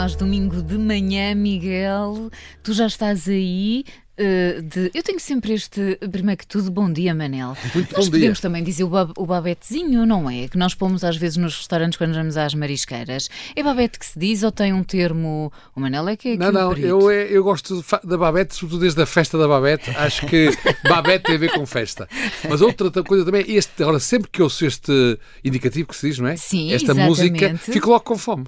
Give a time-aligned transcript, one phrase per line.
[0.00, 2.30] nós domingo de manhã, Miguel.
[2.62, 3.84] Tu já estás aí.
[4.18, 4.90] Uh, de...
[4.94, 7.54] Eu tenho sempre este, primeiro que tudo, bom dia, Manel.
[7.74, 8.42] Muito nós bom podemos dia.
[8.42, 10.48] também dizer o, bab o babetezinho, não é?
[10.48, 13.28] Que nós pomos às vezes nos restaurantes quando vamos às marisqueiras.
[13.54, 15.52] É babete que se diz ou tem um termo?
[15.76, 19.02] O Manel é que é Não, não, eu, é- eu gosto da Babette, sobretudo desde
[19.02, 19.90] a festa da Babette.
[19.90, 20.48] Acho que
[20.88, 22.08] Babette tem a ver com festa.
[22.48, 26.28] Mas outra coisa também, este, agora sempre que ouço este indicativo que se diz, não
[26.28, 26.36] é?
[26.36, 27.06] Sim, Esta exatamente.
[27.06, 28.46] música, fico logo com fome.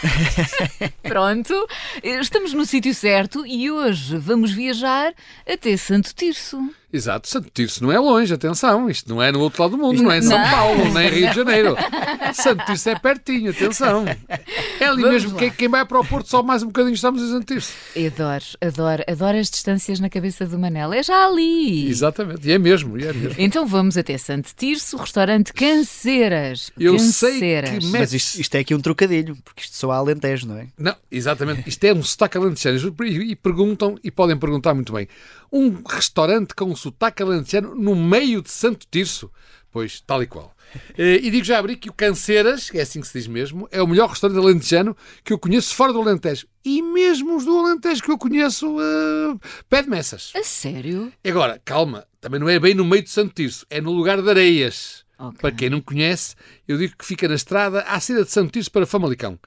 [1.02, 1.54] Pronto,
[2.02, 5.14] estamos no sítio certo e hoje vamos viajar
[5.46, 6.74] até Santo Tirso.
[6.92, 10.02] Exato, Santo Tirso não é longe, atenção, isto não é no outro lado do mundo,
[10.02, 10.50] não é em São Não.
[10.50, 11.76] Paulo, nem em Rio de Janeiro.
[12.34, 14.04] Santo Tirso é pertinho, atenção.
[14.80, 15.38] É ali Vamos mesmo, lá.
[15.38, 17.72] quem, quem vai para o Porto só mais um bocadinho estamos em Santo Tirso.
[17.96, 20.92] Adoro, adoro, adoro as distâncias na cabeça do Manel.
[20.92, 21.88] É já ali.
[21.88, 23.34] Exatamente, e é mesmo, e é mesmo.
[23.38, 26.72] Então vamos até Santo Tirso, restaurante Canceiras.
[26.78, 30.48] Eu sei que Mas isto, isto é aqui um trocadilho, porque isto só há alentejo,
[30.48, 30.66] não é?
[30.78, 31.68] Não, exatamente.
[31.68, 32.94] Isto é um sotaque alentejano.
[33.04, 35.08] E, e perguntam, e podem perguntar muito bem,
[35.52, 39.30] um restaurante com sotaque alentejano no meio de Santo Tirso?
[39.72, 40.54] Pois, tal e qual.
[40.98, 43.68] Eh, E digo já abri que o Canceiras, que é assim que se diz mesmo,
[43.70, 46.46] é o melhor restaurante alentejano que eu conheço fora do Alentejo.
[46.64, 50.32] E mesmo os do Alentejo que eu conheço, uh, pede messas.
[50.34, 51.12] A sério?
[51.24, 54.28] Agora, calma, também não é bem no meio de Santo Tirso, é no lugar de
[54.28, 55.04] Areias.
[55.18, 55.38] Ok.
[55.40, 56.34] Para quem não conhece,
[56.66, 59.38] eu digo que fica na estrada à saída de Santo Tirso para Famalicão.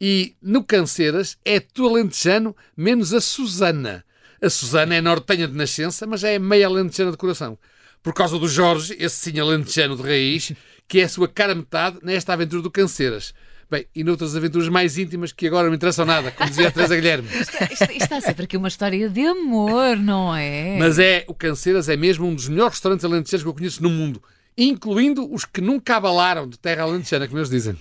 [0.00, 4.04] E no Canceiras é tudo alentejano, menos a Susana.
[4.44, 7.58] A Susana é nortenha de nascença, mas já é meia alentejana de coração.
[8.02, 10.52] Por causa do Jorge, esse sim alentejano de raiz,
[10.86, 13.32] que é a sua cara metade nesta aventura do Canceiras.
[13.70, 16.70] Bem, e noutras aventuras mais íntimas que agora não me interessam nada, como dizia a
[16.70, 17.26] Teresa Guilherme.
[17.32, 20.76] Isto, isto está sempre aqui uma história de amor, não é?
[20.78, 23.88] Mas é, o Canceiras é mesmo um dos melhores restaurantes alentejanos que eu conheço no
[23.88, 24.22] mundo,
[24.58, 27.78] incluindo os que nunca abalaram de terra alentejana, como eles dizem.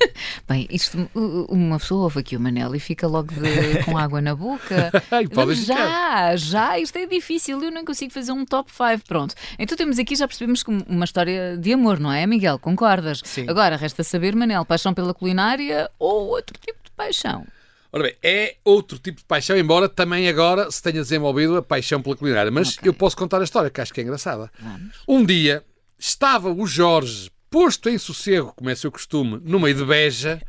[0.48, 4.34] Bem, isto, uma pessoa ouve aqui o Manel e fica logo de- com água na
[4.34, 4.90] boca.
[5.10, 9.06] Ai, já, já, isto é difícil, eu não consigo fazer um top 5.
[9.06, 9.34] Pronto.
[9.58, 12.58] Então temos aqui, já percebemos que uma história de amor, não é, Miguel?
[12.58, 13.20] Concordas?
[13.24, 13.46] Sim.
[13.48, 17.46] Agora resta saber, Manel, paixão pela culinária ou outro tipo de paixão?
[17.92, 22.00] Ora bem, é outro tipo de paixão, embora também agora se tenha desenvolvido a paixão
[22.00, 22.50] pela culinária.
[22.50, 22.88] Mas Ok.
[22.88, 24.50] eu posso contar a história, que acho que é engraçada.
[24.60, 24.94] Vamos.
[25.08, 25.64] Um dia
[25.98, 30.40] estava o Jorge, posto em sossego, como é seu costume, no meio de Beja,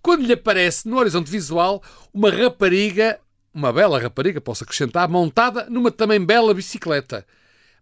[0.00, 1.82] quando lhe aparece no horizonte visual
[2.12, 3.20] uma rapariga,
[3.52, 7.26] uma bela rapariga, posso acrescentar, montada numa também bela bicicleta.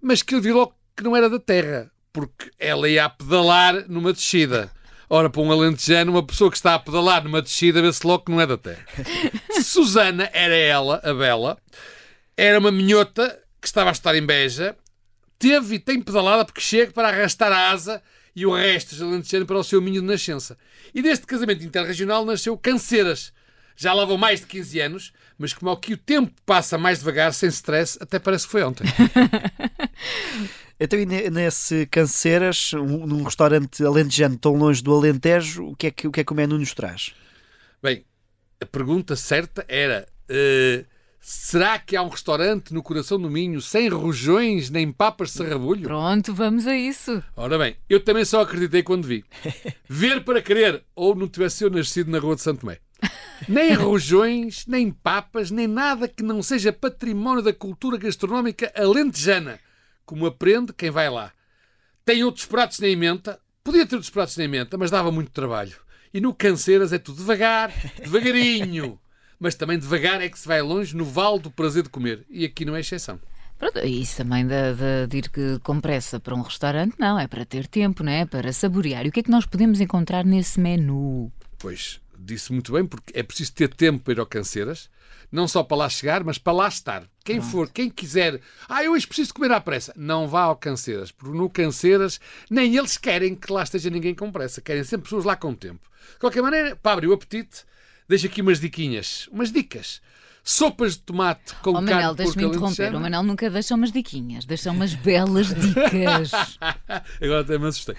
[0.02, 3.88] Mas que ele viu logo que não era da terra, porque ela ia a pedalar
[3.88, 4.70] numa descida.
[5.08, 8.32] Ora, para um alentejano, uma pessoa que está a pedalar numa descida, vê-se logo que
[8.32, 8.84] não é da terra.
[9.62, 11.56] Susana era ela, a bela,
[12.36, 14.76] era uma minhota que estava a estar em Beja,
[15.38, 18.02] teve e tem pedalada porque chega para arrastar a asa
[18.36, 20.56] e o resto de alentejano para o seu minho de nascença.
[20.94, 23.32] E deste casamento interregional nasceu Canceiras.
[23.74, 27.32] Já lá vão mais de 15 anos, mas como aqui o tempo passa mais devagar,
[27.34, 28.84] sem stress, até parece que foi ontem.
[30.78, 35.86] Então, e ne- nesse Canceiras, um- num restaurante alentejano tão longe do Alentejo, o que
[35.86, 37.14] é que o, que é que o menu nos traz?
[37.82, 38.04] Bem,
[38.60, 40.84] a pergunta certa era: eh,
[41.28, 45.82] será que há um restaurante no coração do Minho sem rojões nem papas de sarrabulho?
[45.82, 47.20] Pronto, vamos a isso.
[47.34, 49.24] Ora bem, eu também só acreditei quando vi.
[49.90, 52.78] Ver para querer, ou não tivesse eu nascido na Rua de Santo Tomé.
[53.48, 59.58] Nem rojões, nem papas, nem nada que não seja património da cultura gastronómica alentejana,
[60.04, 61.32] como aprende quem vai lá.
[62.04, 65.76] Tem outros pratos na emenda, podia ter outros pratos na emenda, mas dava muito trabalho.
[66.14, 69.00] E no Canceiras é tudo devagar, devagarinho.
[69.38, 72.24] Mas também devagar é que se vai longe no vale do prazer de comer.
[72.28, 73.20] E aqui não é exceção.
[73.58, 77.26] Pronto, isso também de, de, de ir que com pressa para um restaurante, não, é
[77.26, 78.26] para ter tempo, não é?
[78.26, 79.06] Para saborear.
[79.06, 81.32] E o que é que nós podemos encontrar nesse menu?
[81.58, 84.90] Pois, disse muito bem, porque é preciso ter tempo para ir ao Canceiras,
[85.32, 87.04] não só para lá chegar, mas para lá estar.
[87.24, 91.10] Quem for, quem quiser, ah, eu hoje preciso comer à pressa, não vá ao Canceiras,
[91.10, 92.20] porque no Canceiras
[92.50, 95.88] nem eles querem que lá esteja ninguém com pressa, querem sempre pessoas lá com tempo.
[96.12, 97.64] De qualquer maneira, para abrir o apetite,
[98.08, 100.00] deixo aqui umas diquinhas, umas dicas.
[100.48, 102.94] Sopas de tomate com Oh, carne Manel, de deixa-me porco interromper.
[102.94, 106.30] O Manel nunca deixa umas diquinhas, deixa umas belas dicas.
[107.20, 107.96] Agora até me assustei.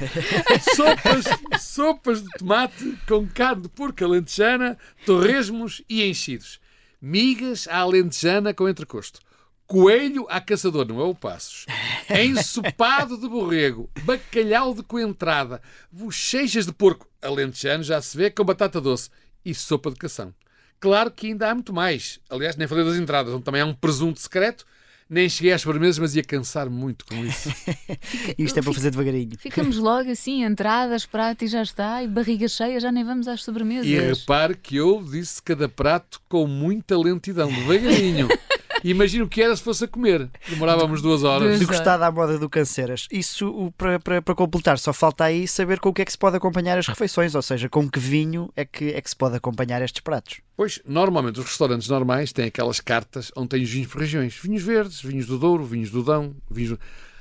[0.74, 1.26] sopas,
[1.62, 6.58] sopas de tomate com carne de porco alentejana, torresmos e enchidos.
[7.02, 9.20] Migas à alentejana com entrecosto.
[9.68, 11.66] Coelho à caçador, não é o passos.
[12.10, 13.90] Ensopado de borrego.
[14.04, 15.62] Bacalhau de coentrada.
[15.92, 19.10] Bochechas de porco alentejano, já se vê, com batata doce.
[19.48, 20.34] E sopa de cação.
[20.78, 22.20] Claro que ainda há muito mais.
[22.30, 24.66] Aliás, nem falei das entradas, onde também há um presunto secreto
[25.10, 27.50] Nem cheguei às sobremesas, mas ia cansar muito com isso.
[28.38, 29.38] Isto é para fazer devagarinho.
[29.40, 33.42] Ficamos logo assim, entradas, prato e já está, e barriga cheia, já nem vamos às
[33.42, 33.88] sobremesas.
[33.88, 38.28] E repare que eu disse cada prato com muita lentidão, devagarinho.
[38.84, 40.30] Imagino o que era se fosse a comer.
[40.50, 41.60] Demorávamos duas horas.
[41.60, 43.08] Degustada à moda do Canceiras.
[43.12, 46.12] Isso, o- para, para, para completar, só falta aí saber com o que é que
[46.12, 49.16] se pode acompanhar as refeições, ou seja, com que vinho é que, é que se
[49.16, 50.38] pode acompanhar estes pratos.
[50.56, 54.36] Pois, normalmente os restaurantes normais têm aquelas cartas onde têm os vinhos por regiões.
[54.42, 56.80] Vinhos verdes, vinhos do Douro, vinhos do Dão, vinhos do...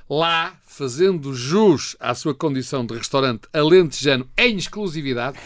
[0.08, 5.36] Lá, fazendo jus à sua condição de restaurante alentejano em exclusividade,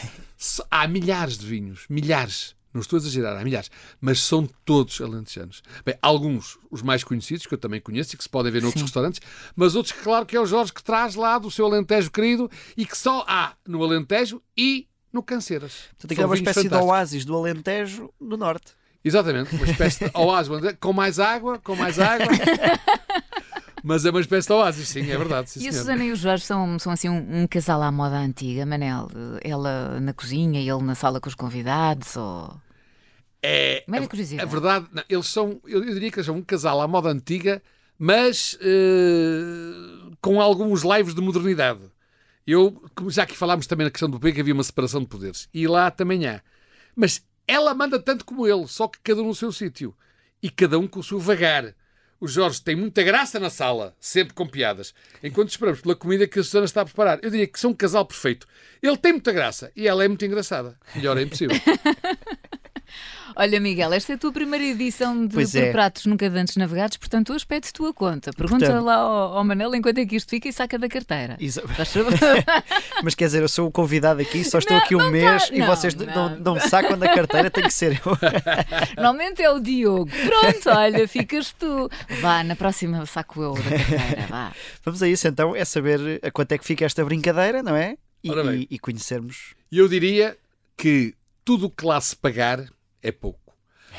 [0.71, 1.85] há milhares de vinhos.
[1.89, 2.55] Milhares.
[2.73, 3.71] Não estou a exagerar, há milhares.
[4.01, 5.63] Mas são todos alentejanos.
[5.85, 8.83] Bem, alguns, os mais conhecidos, que eu também conheço e que se podem ver noutros
[8.83, 9.21] restaurantes,
[9.57, 12.87] mas outros, claro, que é o Jorge que traz lá do seu Alentejo querido e
[12.87, 15.73] que só há no Alentejo e no Canceiras.
[15.91, 18.73] Portanto, aquilo é uma espécie de oásis do Alentejo do Norte.
[19.03, 22.27] Exatamente, uma espécie de oásis com mais água, com mais água.
[23.83, 25.51] Mas é uma espécie de oásis, sim, é verdade.
[25.51, 25.73] Sim, E a.
[25.73, 29.09] Susana e o Jorge são, são assim um, um casal à moda antiga, Manel.
[29.43, 32.55] Ela na cozinha e ele na sala com os convidados, ou...
[33.43, 34.47] É, Mera a, curiosidade.
[34.47, 37.09] a verdade, não, eles são, eu, eu diria que eles são um casal à moda
[37.09, 37.63] antiga,
[37.99, 41.81] mas eh, com alguns lives de modernidade.
[42.47, 45.49] Eu, já aqui falámos também na questão do poder, que havia uma separação de poderes.
[45.53, 46.43] E lá também há.
[46.97, 49.95] Mas ela manda tanto como ele, só que cada um no seu sítio.
[50.43, 51.75] E cada um com o seu vagar.
[52.21, 56.39] O Jorge tem muita graça na sala, sempre com piadas, enquanto esperamos pela comida que
[56.39, 57.19] a Susana está a preparar.
[57.23, 58.47] Eu diria que são um casal perfeito.
[58.83, 60.79] Ele tem muita graça e ela é muito engraçada.
[60.95, 61.57] Melhor é impossível.
[63.43, 65.73] Olha, Miguel, esta é a tua primeira edição de Pois Por é.
[65.73, 68.31] Pratos Nunca Dantes Navegados, portanto, hoje pede tua conta.
[68.35, 71.39] Pergunta Portanto- lá ao, ao Manel enquanto é que isto fica e saca da carteira.
[73.03, 75.49] Mas quer dizer, eu sou o convidado aqui, só estou Não, aqui um não mês
[75.49, 76.37] tá- e não, vocês não.
[76.39, 78.13] não, me sacam da carteira, tem que ser eu.
[78.97, 80.11] Normalmente é o Diogo.
[80.11, 81.89] Pronto, olha, ficas tu.
[82.21, 84.53] Vá, na próxima saco eu da carteira, vá.
[84.85, 87.97] Vamos a isso então, é saber a quanto é que fica esta brincadeira, não é?
[88.23, 88.67] E, Ora bem.
[88.71, 89.55] e- e conhecermos.
[89.73, 90.37] E eu diria
[90.77, 92.67] que tudo o que lá se pagar
[93.03, 93.57] é pouco.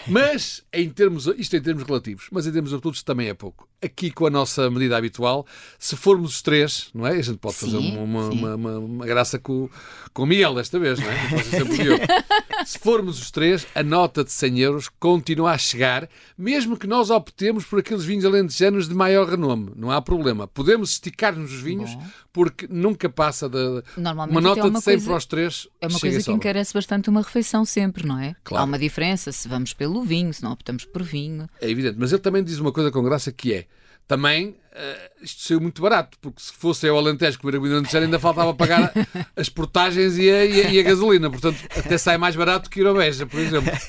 [0.07, 3.69] Mas, em termos, isto em termos relativos, mas em termos absolutos também é pouco.
[3.83, 5.43] Aqui, com a nossa medida habitual,
[5.79, 7.13] se formos os três, não é?
[7.17, 9.67] A gente pode fazer Sim, uma, uma, uma, uma- uma graça com,
[10.13, 11.15] com o Miguel desta vez, não é?
[12.65, 16.07] Se formos os três, a nota de 100 euros continua a chegar,
[16.37, 19.71] mesmo que nós optemos por aqueles vinhos alentejanos de maior renome.
[19.75, 20.47] Não há problema.
[20.47, 22.03] Podemos esticar-nos os vinhos, Bom.
[22.31, 23.81] porque nunca passa da.
[23.97, 25.67] Normalmente Uma nota é uma de 100 coisa- para os três.
[25.81, 28.35] É uma coisa que encarece bastante uma refeição sempre, não é?
[28.43, 28.61] Claro.
[28.61, 31.47] Há uma diferença se vamos pelo vinho, se não optamos por vinho.
[31.59, 33.65] É evidente, mas ele também diz uma coisa com graça que é
[34.07, 38.05] também eh, isto saiu muito barato, porque se fosse eu Alentejo comer a comida alentejana
[38.05, 38.91] ainda faltava pagar
[39.35, 42.79] as portagens e a, e a- e a gasolina, portanto até sai mais barato que
[42.81, 43.71] ir ao Beja, por exemplo.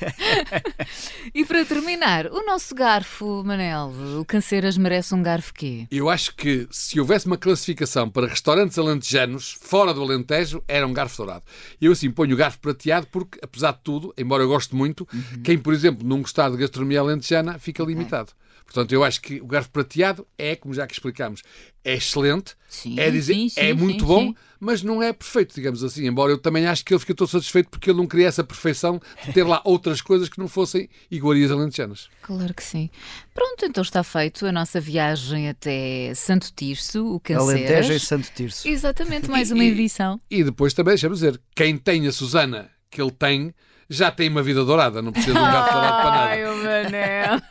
[1.35, 5.87] E para terminar, o nosso garfo, Manel, o Canceiras merece um garfo quê?
[5.91, 10.93] Eu acho que se houvesse uma classificação para restaurantes alentejanos fora do Alentejo, era um
[10.93, 11.45] garfo dourado.
[11.81, 15.07] Eu assim ponho o garfo prateado porque, apesar de tudo, embora eu goste muito,
[15.43, 18.33] quem, por exemplo, não gostar de gastronomia alentejana fica limitado.
[18.65, 21.43] Portanto, eu acho que o garfo prateado é, como já que explicámos,
[21.85, 24.35] é excelente, Sim, é, dizer, sim, sim, é muito sim, bom, sim.
[24.59, 26.07] mas não é perfeito, digamos assim.
[26.07, 29.01] Embora eu também acho que ele fica todo satisfeito porque ele não queria essa perfeição
[29.27, 32.09] de ter lá outras coisas que não fossem iguarias alentejanas.
[32.23, 32.89] Claro que sim.
[33.35, 37.51] Pronto, então está feito a nossa viagem até Santo Tirso, o Canceiras.
[37.71, 38.67] Alentejo e Santo Tirso.
[38.69, 40.21] Exatamente, mais uma E- edição.
[40.31, 43.55] E depois também, deixa-me dizer, quem tem a Susana que ele tem,
[43.89, 46.37] já tem uma vida dourada, não precisa de um garfo dourado para nada.
[46.85, 47.43] Ai, o Manel.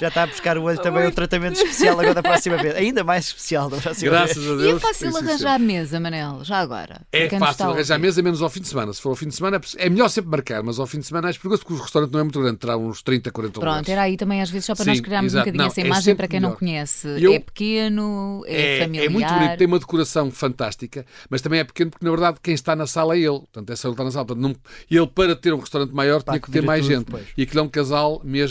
[0.00, 2.74] Já está a buscar o olho também o tratamento especial agora da próxima vez.
[2.76, 4.48] Ainda mais especial da próxima Graças vez.
[4.50, 4.76] a E Deus.
[4.76, 7.00] é fácil arranjar mesa, Manel, já agora.
[7.12, 8.92] É está fácil arranjar mesa, menos ao fim de semana.
[8.92, 11.28] Se for ao fim de semana, é melhor sempre marcar, mas ao fim de semana
[11.30, 13.88] é perigoso porque o restaurante não é muito grande, terá uns 30, 40 Pronto, lugares.
[13.88, 15.42] era aí também às vezes só para Sim, nós criarmos exato.
[15.42, 16.58] um bocadinho Não, essa é imagem para quem não melhor.
[16.58, 17.08] conhece.
[17.18, 19.04] Eu- É pequeno, é, É, familiar.
[19.04, 22.54] é muito bonito, tem uma decoração fantástica, mas também é pequeno porque, na verdade, quem
[22.54, 23.38] está na sala é ele.
[23.40, 24.26] Portanto, é só ele que está na sala.
[24.26, 24.56] Portanto, não-
[24.90, 27.04] ele, para ter um restaurante maior, Para tinha que ter mais tudo gente.
[27.06, 27.26] depois.
[27.36, 28.41] E aquilo é um casal mesmo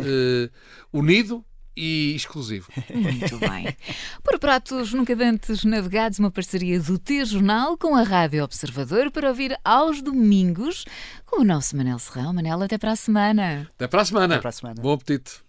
[0.00, 0.50] eh,
[0.92, 1.44] unido
[1.78, 2.68] e exclusivo.
[2.92, 3.76] Muito bem.
[4.22, 9.56] Por pratos nunca dantes navegados, uma parceria do T-Jornal com a Rádio Observador para ouvir
[9.64, 10.84] aos domingos
[11.24, 12.32] com o nosso Manel Serrão.
[12.32, 13.70] Manel, até para a semana.
[13.76, 14.34] Até para a semana.
[14.34, 14.82] Até para a semana.
[14.82, 15.47] Bom apetite.